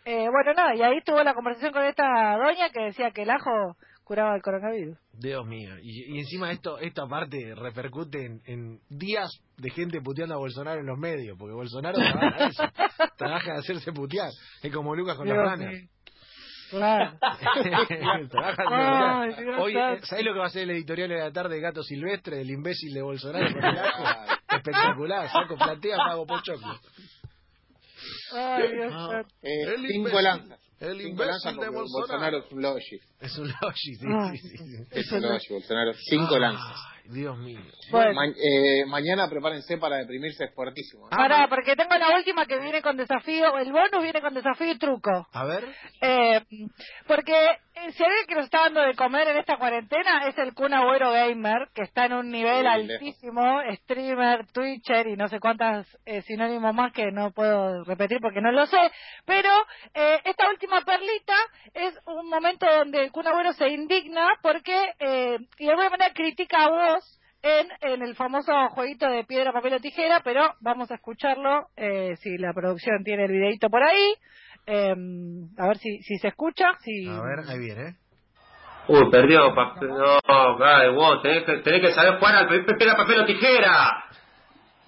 Eh, 0.07 0.27
bueno, 0.31 0.55
nada, 0.55 0.75
y 0.75 0.83
ahí 0.83 1.03
tuvo 1.03 1.23
la 1.23 1.35
conversación 1.35 1.73
con 1.73 1.85
esta 1.85 2.37
doña 2.39 2.71
que 2.71 2.85
decía 2.85 3.11
que 3.11 3.23
el 3.23 3.31
ajo 3.31 3.77
curaba 4.04 4.37
el 4.37 4.42
coronavirus. 4.42 4.96
Dios 5.12 5.46
mío. 5.46 5.75
Y, 5.82 6.14
y 6.14 6.18
encima 6.18 6.52
esto 6.52 6.78
esta 6.78 7.06
parte 7.06 7.54
repercute 7.54 8.25
en, 8.25 8.42
en 8.46 8.80
días 8.88 9.30
de 9.56 9.70
gente 9.70 10.00
puteando 10.00 10.34
a 10.34 10.38
Bolsonaro 10.38 10.80
en 10.80 10.87
los 10.87 10.99
medios, 10.99 11.37
porque 11.38 11.54
Bolsonaro 11.54 11.96
trabaja 11.96 12.46
eso. 12.46 12.62
trabaja 13.16 13.52
de 13.54 13.58
hacerse 13.58 13.92
putear. 13.92 14.30
Es 14.62 14.73
como 14.73 14.94
Lucas 14.94 15.16
con 15.16 15.26
las 15.26 15.37
Dios 15.37 15.44
ranas. 15.46 15.73
mío. 15.73 15.88
Claro. 16.70 17.18
Dios 17.62 19.58
Hoy, 19.61 19.75
¿sabés 20.02 20.25
lo 20.25 20.32
que 20.32 20.38
va 20.38 20.46
a 20.46 20.50
ser 20.50 20.62
el 20.62 20.70
editorial 20.70 21.08
de 21.08 21.18
la 21.18 21.32
tarde 21.32 21.54
de 21.56 21.61
Gato 21.61 21.82
Silvestre, 21.82 22.38
del 22.38 22.50
imbécil 22.50 22.92
de 22.92 23.02
Bolsonaro 23.02 23.46
con 23.52 23.64
el 23.64 23.78
ajo? 23.78 24.04
Espectacular, 24.50 25.28
saco 25.30 25.56
platea, 25.56 25.96
pago 25.96 26.26
pochoclo. 26.26 26.75
Ay, 28.32 28.73
Dios 28.73 28.92
No. 28.92 29.20
Eh, 29.20 29.76
cinco 29.88 30.20
lanzas. 30.20 30.61
El 30.81 31.00
imbécil 31.00 31.26
lanzas 31.31 31.52
de 31.54 31.59
porque 31.66 31.88
Bolsonaro. 31.93 32.38
es 32.38 32.52
un 32.52 32.62
logi. 32.62 33.00
Es 33.21 33.38
un 33.38 33.49
logi, 33.49 33.95
sí, 33.95 34.07
sí, 34.38 34.49
sí. 34.59 34.76
Es 34.90 35.12
un 35.12 35.23
logi, 35.23 35.52
Bolsonaro. 35.52 35.93
Cinco 35.95 36.35
Ay, 36.35 36.40
lanzas. 36.40 36.76
Dios 37.07 37.37
mío. 37.37 37.61
Bueno. 37.90 38.14
Ma- 38.14 38.26
eh, 38.28 38.85
mañana 38.87 39.28
prepárense 39.28 39.76
para 39.76 39.97
deprimirse, 39.99 40.45
es 40.45 40.54
fuertísimo. 40.54 41.07
¿eh? 41.07 41.11
Pará, 41.11 41.47
porque 41.49 41.76
tengo 41.76 41.95
la 41.97 42.16
última 42.16 42.47
que 42.47 42.59
viene 42.59 42.81
con 42.81 42.97
desafío, 42.97 43.59
el 43.59 43.71
bonus 43.73 44.02
viene 44.02 44.23
con 44.23 44.33
desafío 44.33 44.71
y 44.73 44.78
truco. 44.78 45.26
A 45.33 45.45
ver. 45.45 45.64
Eh, 46.00 46.40
porque 47.07 47.35
eh, 47.75 47.93
si 47.93 48.02
alguien 48.02 48.26
que 48.26 48.35
nos 48.37 48.45
está 48.47 48.61
dando 48.61 48.81
de 48.81 48.95
comer 48.95 49.28
en 49.28 49.37
esta 49.37 49.59
cuarentena 49.59 50.26
es 50.28 50.38
el 50.38 50.54
Kun 50.54 50.73
Agüero 50.73 51.12
Gamer, 51.12 51.69
que 51.75 51.83
está 51.83 52.07
en 52.07 52.14
un 52.14 52.31
nivel 52.31 52.62
Sí, 52.62 52.66
altísimo, 52.66 53.61
streamer, 53.83 54.47
twitcher 54.52 55.07
y 55.09 55.16
no 55.16 55.28
sé 55.28 55.40
cuántas 55.40 55.87
eh, 56.07 56.23
sinónimos 56.23 56.75
más 56.75 56.90
que 56.95 57.12
no 57.12 57.33
puedo 57.33 57.85
repetir 57.85 58.19
porque 58.23 58.40
no 58.40 58.50
lo 58.50 58.64
sé. 58.66 58.78
Pero 59.26 59.50
eh, 59.93 60.21
esta 60.25 60.49
última 60.49 60.63
perlita 60.85 61.35
es 61.73 61.94
un 62.06 62.28
momento 62.28 62.66
donde 62.66 63.04
el 63.04 63.12
Kun 63.12 63.26
Agüero 63.26 63.52
se 63.52 63.68
indigna 63.68 64.28
porque, 64.42 64.94
eh, 64.99 65.38
y 65.59 65.64
de 65.64 65.71
alguna 65.71 65.90
manera 65.90 66.12
critica 66.12 66.64
a 66.64 66.71
vos 66.71 67.21
en, 67.42 67.68
en 67.83 68.02
el 68.02 68.14
famoso 68.16 68.52
jueguito 68.71 69.06
de 69.06 69.25
piedra, 69.25 69.52
papel 69.52 69.75
o 69.75 69.80
tijera, 69.80 70.23
pero 70.25 70.54
vamos 70.61 70.90
a 70.90 70.94
escucharlo 70.94 71.68
eh, 71.76 72.16
si 72.16 72.38
la 72.38 72.52
producción 72.52 73.04
tiene 73.04 73.25
el 73.25 73.33
videito 73.33 73.68
por 73.68 73.83
ahí. 73.83 74.14
Eh, 74.66 74.94
a 75.59 75.66
ver 75.68 75.78
si, 75.78 76.02
si 76.02 76.16
se 76.18 76.28
escucha. 76.28 76.73
Si... 76.80 77.06
A 77.06 77.21
ver, 77.21 77.40
ahí 77.47 77.59
viene. 77.59 77.88
¿eh? 77.88 77.94
Uy, 78.88 79.11
perdió, 79.11 79.54
papel. 79.54 79.88
No, 79.88 80.18
ay, 80.64 80.90
vos, 80.94 81.23
tenés 81.23 81.44
que, 81.44 81.59
tenés 81.59 81.80
que 81.80 81.92
saber 81.92 82.18
jugar 82.18 82.37
al 82.37 82.49
piedra, 82.49 82.97
papel 82.97 83.21
o 83.21 83.25
tijera. 83.26 84.04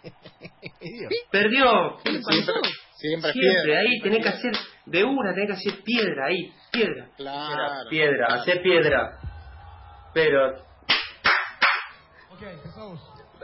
Perdió. 1.31 1.97
¿Qué 2.05 2.13
le 2.13 2.21
pasó? 2.21 2.53
Siempre 3.09 3.33
Siempre, 3.33 3.63
piedra. 3.63 3.81
ahí, 3.81 4.01
tenés 4.01 4.23
que 4.23 4.29
hacer 4.29 4.53
de 4.87 5.05
una, 5.05 5.35
tenés 5.35 5.49
que 5.49 5.69
hacer 5.69 5.83
piedra, 5.85 6.27
ahí, 6.27 6.53
piedra. 6.73 7.09
Claro. 7.17 7.89
Piedra, 7.91 8.27
claro. 8.27 8.41
hacer 8.43 8.63
piedra. 8.63 9.19
Pero. 10.15 10.67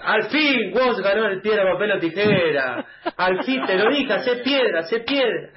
Al 0.02 0.28
fin, 0.30 0.72
vos 0.72 1.00
ganó 1.00 1.26
el 1.28 1.40
piedra, 1.40 1.72
papel 1.72 1.92
o 1.92 2.00
tijera. 2.00 2.86
Al 3.16 3.44
fin, 3.44 3.64
te 3.66 3.76
lo 3.76 3.90
dije, 3.90 4.12
hacer 4.12 4.42
piedra, 4.42 4.80
hacer 4.80 5.04
piedra. 5.04 5.52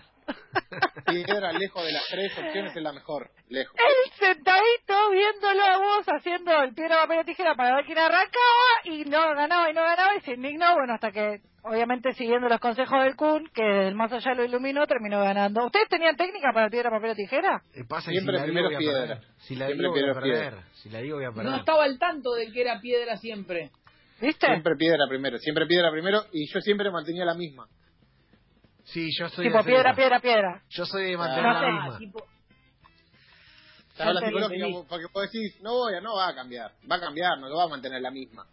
Piedra, 1.05 1.51
lejos 1.53 1.83
de 1.85 1.91
las 1.91 2.07
tres 2.09 2.31
opciones, 2.37 2.75
es 2.75 2.81
la 2.81 2.91
mejor. 2.93 3.29
Lejos. 3.49 3.75
Él 3.77 4.11
sentadito 4.19 4.84
viéndolo 5.15 5.63
a 5.63 5.77
vos 5.77 6.05
haciendo 6.07 6.51
el 6.63 6.73
piedra, 6.73 6.97
papel 7.01 7.19
o 7.19 7.23
tijera 7.25 7.55
para 7.55 7.75
ver 7.75 7.85
quién 7.85 7.97
arrancaba 7.97 8.69
y 8.83 9.05
no 9.05 9.33
ganaba 9.35 9.69
y 9.69 9.73
no 9.73 9.81
ganaba 9.81 10.15
y 10.15 10.21
se 10.21 10.33
indignó. 10.33 10.75
Bueno, 10.75 10.93
hasta 10.93 11.11
que, 11.11 11.41
obviamente, 11.63 12.13
siguiendo 12.13 12.47
los 12.49 12.59
consejos 12.59 13.03
del 13.03 13.15
Kun, 13.15 13.49
que 13.53 13.63
del 13.63 13.95
más 13.95 14.11
allá 14.11 14.33
lo 14.35 14.43
iluminó, 14.43 14.85
terminó 14.87 15.21
ganando. 15.21 15.65
¿Ustedes 15.65 15.87
tenían 15.89 16.15
técnica 16.15 16.51
para 16.53 16.69
piedra, 16.69 16.89
papel 16.89 17.11
o 17.11 17.15
tijera? 17.15 17.61
Eh, 17.73 17.83
Pasa 17.87 18.11
que 18.11 18.17
Siempre 18.19 18.35
si 18.35 18.39
la 18.39 18.43
primero 18.45 18.69
digo 18.69 18.77
voy 18.79 18.87
a 18.87 18.91
piedra. 18.91 19.15
perder. 19.15 19.27
Si 19.39 19.55
la 19.55 19.65
Siempre 19.67 19.83
digo 19.87 19.91
voy 19.91 19.99
a 19.99 20.03
piedra, 20.03 20.21
perder. 20.21 20.49
piedra. 20.53 20.67
Si 20.73 20.89
la 20.89 20.99
digo 20.99 21.15
voy 21.17 21.25
a 21.25 21.31
perder. 21.31 21.51
no 21.51 21.57
estaba 21.57 21.83
al 21.85 21.97
tanto 21.99 22.33
de 22.33 22.51
que 22.51 22.61
era 22.61 22.79
piedra 22.81 23.17
siempre. 23.17 23.71
¿Viste? 24.21 24.47
Siempre 24.47 24.75
piedra 24.77 25.05
primero, 25.09 25.37
siempre 25.39 25.65
piedra 25.65 25.91
primero 25.91 26.21
y 26.31 26.47
yo 26.51 26.61
siempre 26.61 26.89
mantenía 26.91 27.25
la 27.25 27.33
misma. 27.33 27.67
Sí, 28.85 29.09
yo 29.19 29.27
soy 29.29 29.45
tipo 29.47 29.57
de 29.57 29.63
piedra, 29.63 29.95
piedra, 29.95 30.19
piedra. 30.19 30.61
Yo 30.69 30.85
soy 30.85 31.05
de 31.11 31.17
mantener 31.17 31.43
No 31.43 31.53
la 31.53 31.59
sé. 31.59 31.71
misma. 31.71 31.97
tipo, 31.97 32.25
Estaba 33.95 34.13
la 34.13 34.19
psicológica, 34.27 34.65
porque 34.89 35.05
vos 35.13 35.23
decís, 35.31 35.61
no 35.61 35.71
voy 35.73 35.95
a, 35.95 36.01
no 36.01 36.15
va 36.15 36.27
a 36.27 36.35
cambiar, 36.35 36.71
va 36.89 36.95
a 36.97 36.99
cambiar, 36.99 37.39
no 37.39 37.47
lo 37.47 37.55
va 37.55 37.63
a 37.63 37.67
mantener 37.69 38.01
la 38.01 38.11
misma. 38.11 38.45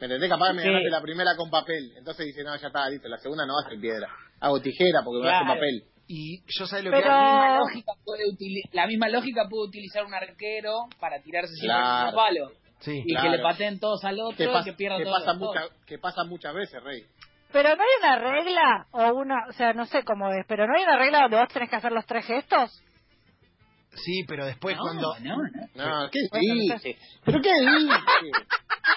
¿Me 0.00 0.06
entendés? 0.06 0.28
Capaz 0.28 0.48
que 0.48 0.54
me 0.54 0.62
Sí. 0.62 0.66
ganaste 0.68 0.90
la 0.90 1.00
primera 1.00 1.36
con 1.36 1.48
papel, 1.48 1.92
entonces 1.96 2.26
dice, 2.26 2.42
no, 2.42 2.56
ya 2.56 2.66
está, 2.66 2.88
listo, 2.90 3.08
la 3.08 3.18
segunda 3.18 3.46
no 3.46 3.54
va 3.54 3.60
a 3.64 3.70
ser 3.70 3.78
piedra. 3.80 4.08
Hago 4.40 4.60
tijera 4.60 5.02
porque 5.04 5.18
me 5.22 5.28
Claro. 5.28 5.44
hace 5.46 5.54
papel. 5.54 5.84
Y 6.08 6.42
yo 6.58 6.66
sé 6.66 6.82
lo 6.82 6.90
Pero- 6.90 7.02
que 7.02 7.08
la 7.08 7.14
hago. 7.14 7.32
misma 7.32 7.58
lógica 7.60 7.92
puede 8.04 8.24
la 8.72 8.86
misma 8.88 9.08
lógica 9.08 9.42
puede 9.48 9.68
utilizar 9.68 10.04
un 10.04 10.14
arquero 10.14 10.74
para 10.98 11.22
tirarse 11.22 11.54
siempre 11.54 11.78
Claro. 11.80 12.08
un 12.10 12.14
palo. 12.16 12.50
Sí. 12.80 13.00
Y 13.06 13.12
Claro. 13.14 13.30
que 13.30 13.36
le 13.36 13.42
pateen 13.44 13.78
todos 13.78 14.04
al 14.04 14.18
otro 14.20 14.36
Que, 14.36 14.44
y 14.44 14.64
que 14.64 14.72
pierdan 14.72 14.98
que, 14.98 15.04
todos 15.04 15.20
pasa 15.20 15.34
mucha- 15.34 15.68
que 15.86 15.98
pasa 15.98 16.24
muchas 16.24 16.52
veces, 16.52 16.82
Rey. 16.82 17.04
Pero 17.52 17.76
no 17.76 17.82
hay 17.82 17.88
una 18.00 18.18
regla 18.18 18.86
o 18.90 19.12
una, 19.14 19.36
o 19.48 19.52
sea, 19.52 19.72
no 19.72 19.86
sé 19.86 20.02
cómo 20.02 20.32
es, 20.32 20.44
pero 20.48 20.66
no 20.66 20.74
hay 20.76 20.82
una 20.82 20.96
regla 20.98 21.20
donde 21.22 21.36
vos 21.36 21.48
tenés 21.52 21.70
que 21.70 21.76
hacer 21.76 21.92
los 21.92 22.04
tres 22.06 22.26
gestos. 22.26 22.82
Sí, 23.94 24.24
pero 24.26 24.46
después 24.46 24.74
No, 24.76 24.82
cuando. 24.82 25.14
no, 25.20 25.36
no. 25.36 26.02
No, 26.02 26.10
¿qué 26.10 26.18
dice? 26.40 26.96
¿Pero 27.24 27.40
qué 27.42 27.50
dice? 27.60 27.94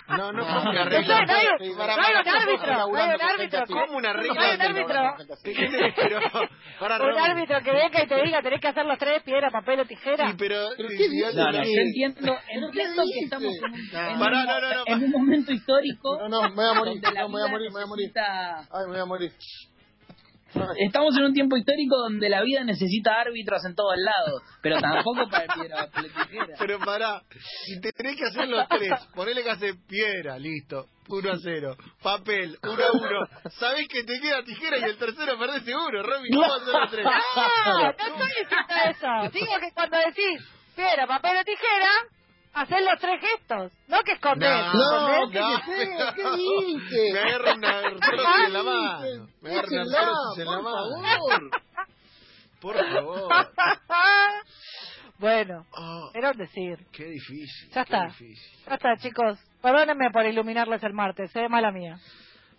No, 0.07 0.31
no, 0.31 0.33
No, 0.33 0.45
como 0.45 0.69
una 0.69 0.83
no, 0.85 0.89
regla. 0.89 1.19
no, 1.19 1.25
no, 1.25 1.33
Sí, 1.59 1.69
no 1.69 1.77
para- 1.77 1.93
hay 1.95 2.15
un 2.15 2.23
para- 2.23 2.41
árbitro, 2.41 2.57
para- 2.65 2.77
no 2.87 2.95
hay 2.95 3.15
un 3.15 3.21
árbitro. 3.21 3.63
¿Cómo 3.67 3.97
una 3.97 4.13
regla? 4.13 4.33
No 4.33 4.41
hay 4.41 4.55
un 4.55 4.61
árbitro. 4.61 5.15
Pero, 5.95 6.19
para 6.79 7.03
Un 7.03 7.19
árbitro 7.19 7.61
que 7.61 7.71
venga 7.71 8.03
y 8.03 8.07
te 8.07 8.23
diga 8.23 8.41
tenés 8.41 8.61
que 8.61 8.67
hacer 8.69 8.85
los 8.85 8.97
tres, 8.97 9.21
piedra, 9.23 9.49
papel 9.51 9.79
o 9.81 9.85
tijera. 9.85 10.29
Sí, 10.29 10.35
pero. 10.37 10.69
¿Pero 10.77 10.89
sí, 10.89 10.97
sí, 10.97 11.21
No, 11.35 11.51
no, 11.51 11.51
yo 11.51 11.81
entiendo, 11.81 12.19
¿Pero 12.21 12.37
qué 12.71 12.81
entiendo 12.81 13.03
que 13.13 13.19
estamos 13.25 13.53
en 13.55 13.63
un, 13.73 13.91
No. 13.91 13.99
en 13.99 14.13
un- 14.13 14.19
Pará, 14.19 14.43
no, 14.45 14.61
no, 14.61 14.69
no, 14.75 14.83
en 14.87 15.03
un 15.03 15.11
momento 15.11 15.51
histórico 15.51 16.17
No, 16.19 16.29
no, 16.29 16.41
me 16.49 16.55
voy 16.55 16.65
a 16.65 16.73
morir, 16.73 17.01
me 17.01 17.23
voy 17.27 17.41
a 17.41 17.47
morir, 17.47 17.67
me 17.67 17.73
voy 17.73 17.83
a 17.83 17.85
morir. 17.85 18.11
Ay, 18.15 18.85
me 18.85 18.91
voy 18.91 18.99
a 18.99 19.05
morir. 19.05 19.31
Estamos 20.77 21.15
en 21.17 21.23
un 21.25 21.33
tiempo 21.33 21.57
histórico 21.57 21.97
donde 21.97 22.29
la 22.29 22.41
vida 22.41 22.63
necesita 22.63 23.19
árbitros 23.19 23.63
en 23.65 23.75
todos 23.75 23.95
lados, 23.97 24.41
pero 24.61 24.79
tampoco 24.79 25.27
para 25.29 25.45
el 25.45 25.49
piedra, 25.49 25.87
papel 25.87 26.11
tijera. 26.11 26.55
Pero 26.59 26.79
pará, 26.79 27.21
si 27.65 27.79
tenés 27.79 28.15
que 28.17 28.25
hacer 28.25 28.47
los 28.47 28.67
tres, 28.67 28.91
ponele 29.13 29.43
que 29.43 29.51
hace 29.51 29.73
piedra, 29.87 30.39
listo, 30.39 30.87
1 31.07 31.31
a 31.31 31.37
0, 31.37 31.77
papel, 32.01 32.57
1 32.63 32.71
a 32.71 32.91
1, 32.91 33.51
sabés 33.51 33.87
que 33.87 34.03
te 34.03 34.19
queda 34.19 34.43
tijera 34.43 34.79
y 34.79 34.83
el 34.83 34.97
tercero 34.97 35.37
perdés 35.37 35.63
seguro, 35.63 36.03
Robin, 36.03 36.31
¿cómo 36.33 36.53
hacer 36.53 36.73
los 36.73 36.91
tres? 36.91 37.05
Ah, 37.05 37.93
no 37.97 38.05
estoy 38.05 38.27
diciendo 38.27 38.73
eso. 38.89 39.31
Digo 39.33 39.53
que 39.59 39.71
cuando 39.73 39.97
decís 39.97 40.41
piedra, 40.75 41.07
papel 41.07 41.37
o 41.37 41.43
tijera, 41.43 41.91
hacer 42.55 42.81
los 42.81 42.99
tres 42.99 43.21
gestos, 43.21 43.71
no 43.87 44.01
que 44.03 44.13
esconder. 44.13 44.65
No, 44.73 45.25
no, 45.27 45.31
¿qué 45.31 46.23
dice? 46.35 47.13
me 47.13 47.19
agarra 47.19 47.53
una 47.55 47.77
artrosis 47.79 48.45
en 48.47 48.53
la 48.53 48.63
mano, 48.63 49.27
artrosis 49.43 50.37
en 50.39 50.45
la 50.45 50.61
mano, 50.61 51.49
por 52.59 52.75
favor. 52.75 53.31
bueno, 55.19 55.65
Oh, 55.77 56.09
era 56.13 56.31
un 56.31 56.37
decir. 56.37 56.77
qué 56.91 57.05
difícil, 57.05 57.69
Ya 57.69 57.73
qué 57.73 57.93
está. 57.95 58.05
difícil. 58.07 58.59
Ya 58.67 58.73
está, 58.75 58.97
chicos. 58.97 59.39
Perdónenme 59.61 60.09
por 60.11 60.25
iluminarles 60.25 60.83
el 60.83 60.93
martes, 60.93 61.35
eh, 61.35 61.47
mala 61.49 61.71
mía. 61.71 61.97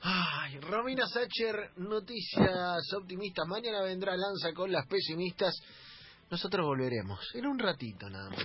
Ay, 0.02 0.58
Romina 0.60 1.04
Sacher, 1.06 1.70
noticias 1.76 2.92
optimistas. 2.96 3.46
Mañana 3.48 3.82
vendrá 3.82 4.12
Lanza 4.16 4.52
con 4.54 4.70
las 4.70 4.86
pesimistas. 4.86 5.54
Nosotros 6.30 6.64
volveremos 6.66 7.20
en 7.34 7.46
un 7.46 7.58
ratito 7.58 8.08
nada 8.10 8.28
más. 8.30 8.44